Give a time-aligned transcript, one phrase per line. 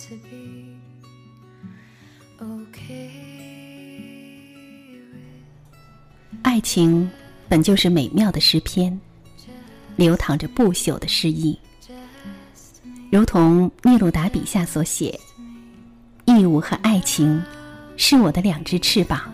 [0.00, 0.74] to be
[2.38, 3.10] ok，
[6.42, 7.08] 爱情
[7.48, 8.98] 本就是美妙的诗篇，
[9.96, 11.58] 流淌着不朽的诗意，
[13.12, 15.20] 如同聂鲁达笔下所写
[16.24, 17.42] ：“义务和爱情
[17.98, 19.30] 是我的两只翅膀。”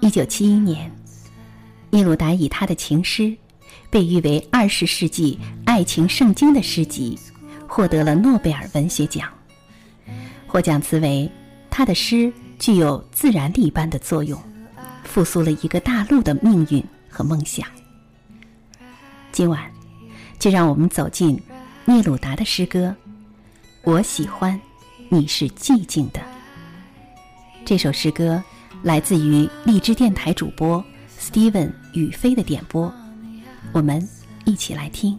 [0.00, 0.90] 一九七一年，
[1.90, 3.36] 聂鲁达以他的情诗，
[3.90, 7.18] 被誉为二十世纪爱情圣经的诗集，
[7.74, 9.28] 获得了诺贝尔文学奖。
[10.46, 11.28] 获奖词为
[11.68, 14.40] ：“他的诗具有自然力般的作用，
[15.02, 17.66] 复苏了一个大陆的命运和梦想。”
[19.32, 19.68] 今晚，
[20.38, 21.36] 就让我们走进
[21.84, 22.94] 聂鲁达的诗歌。
[23.82, 24.58] 我喜欢
[25.08, 26.20] 你是寂静的。
[27.64, 28.40] 这首诗歌
[28.84, 30.82] 来自于荔枝电台主播
[31.18, 32.94] Steven 宇飞的点播，
[33.72, 34.08] 我们
[34.44, 35.18] 一起来听。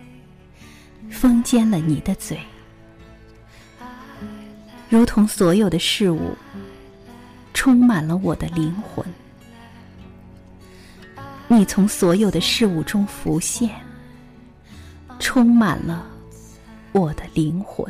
[1.21, 2.39] 封缄了你的嘴。
[4.89, 6.35] 如同所有的事物
[7.53, 9.05] 充满了我的灵魂，
[11.47, 13.69] 你从所有的事物中浮现，
[15.19, 16.07] 充满了
[16.91, 17.85] 我的灵魂。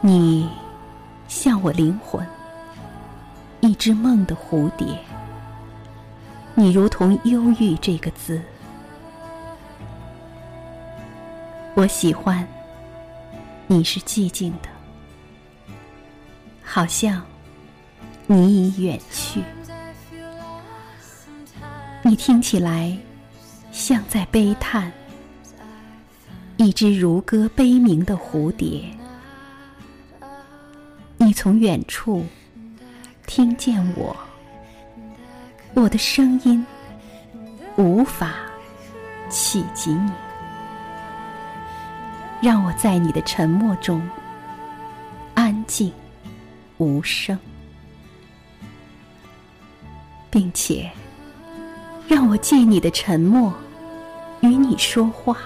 [0.00, 0.48] 你
[1.28, 2.26] 像我灵魂
[3.60, 4.98] 一只梦的蝴蝶，
[6.54, 8.40] 你如同忧郁这个字。
[11.76, 12.48] 我喜欢
[13.66, 14.68] 你是寂静的，
[16.64, 17.22] 好像
[18.26, 19.42] 你已远去。
[22.00, 22.96] 你听起来
[23.72, 24.90] 像在悲叹，
[26.56, 28.82] 一只如歌悲鸣的蝴蝶。
[31.18, 32.24] 你从远处
[33.26, 34.16] 听见我，
[35.74, 36.64] 我的声音
[37.76, 38.32] 无法
[39.28, 40.10] 企及你。
[42.46, 44.00] 让我在你的沉默中
[45.34, 45.92] 安静
[46.78, 47.36] 无声，
[50.30, 50.88] 并且
[52.06, 53.52] 让我借你的沉默
[54.42, 55.38] 与你说话。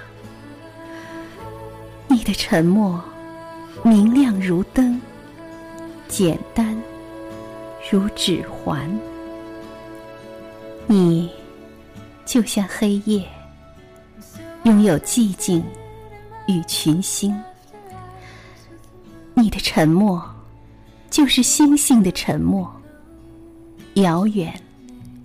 [2.06, 3.03] 你的沉默
[3.82, 5.00] 明亮如灯，
[6.06, 6.78] 简单
[7.91, 8.87] 如指环。
[10.87, 11.31] 你
[12.27, 13.27] 就像黑夜，
[14.65, 15.65] 拥有寂静
[16.50, 17.38] 与群星。
[19.34, 20.22] 你的沉默
[21.09, 22.71] 就是星星的沉默，
[23.94, 24.53] 遥远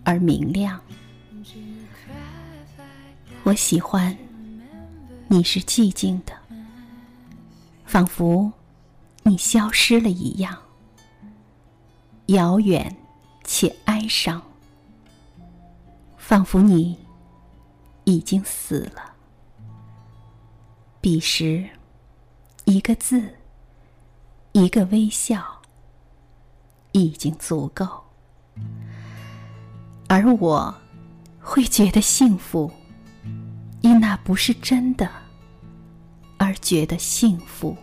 [0.04, 0.80] 而明亮。
[3.44, 4.16] 我喜欢
[5.28, 6.34] 你是寂静的，
[7.86, 8.52] 仿佛
[9.24, 10.56] 你消失了一样，
[12.28, 12.96] 遥远
[13.44, 14.42] 且哀伤，
[16.18, 16.98] 仿佛你
[18.06, 19.15] 已经死了。
[21.06, 21.64] 彼时，
[22.64, 23.36] 一个字，
[24.54, 25.62] 一个微笑，
[26.94, 27.88] 已经足够，
[30.10, 30.74] 而我
[31.40, 32.72] 会觉得幸福，
[33.82, 35.08] 因那不是真的，
[36.40, 37.78] 而觉得幸福。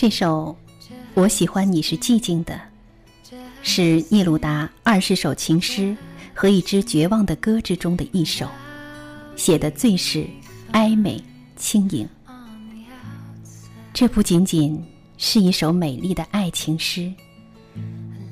[0.00, 0.56] 这首
[1.14, 2.54] 《我喜欢你是寂静的》
[3.62, 5.96] 是聂鲁达二十首情诗
[6.32, 8.46] 和一支绝望的歌之中的一首，
[9.34, 10.24] 写的最是
[10.70, 11.20] 哀美
[11.56, 12.08] 轻盈。
[13.92, 14.80] 这不仅仅
[15.16, 17.12] 是一首美丽的爱情诗，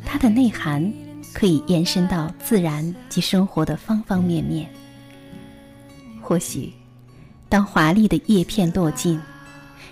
[0.04, 0.88] 它的内涵
[1.34, 4.70] 可以延伸到自然及生活的方方面面。
[6.22, 6.72] 或许，
[7.48, 9.20] 当华丽的叶片落尽，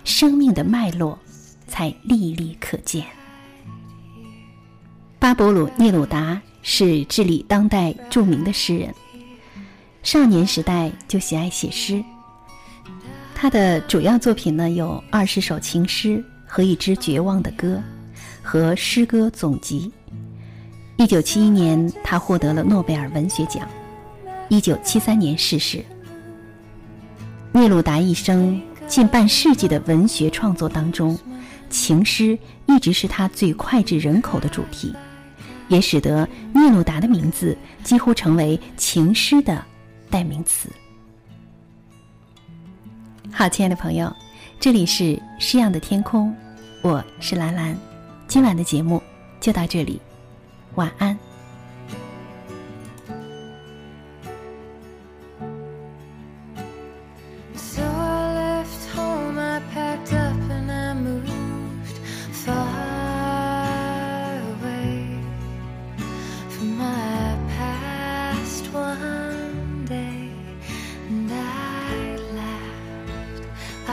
[0.05, 1.19] 生命的脉络
[1.75, 3.05] 才历历可见。
[5.19, 8.95] 巴勃鲁·聂鲁达是智利当代著名的诗人，
[10.05, 12.01] 少年时代就喜爱写诗。
[13.35, 17.83] 他的主要作品呢有二十首情诗和一支绝望的歌，
[18.41, 19.91] 和诗歌总集。
[20.97, 23.69] 一九七一年，他获得了诺贝尔文学奖。
[24.49, 25.85] 一九七三年逝世。
[27.51, 31.19] 聂鲁达一生近半世纪的文学创作当中，
[31.75, 34.95] 情诗一直是他最脍炙人口的主题，
[35.67, 39.61] 也使得聂鲁达的名字几乎成为情诗的
[40.09, 40.69] 代名词。
[43.33, 44.15] 好，亲爱的朋友，
[44.61, 46.33] 这里是诗样的天空，
[46.81, 47.77] 我是兰兰，
[48.29, 49.03] 今晚的节目
[49.41, 50.01] 就到这里。
[50.77, 51.19] 晚安。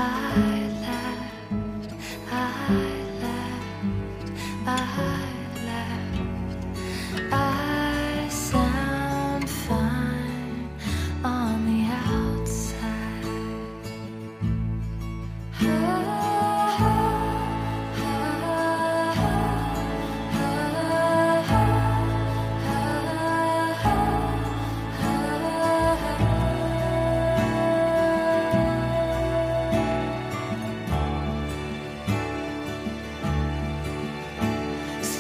[0.02, 0.51] I.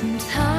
[0.01, 0.50] Sometimes.